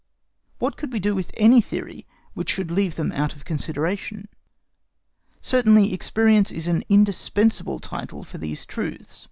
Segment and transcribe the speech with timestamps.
[0.57, 4.29] What could we do with any theory which should leave them out of consideration?
[5.43, 9.19] Certainly experience is an indispensable title for these truths.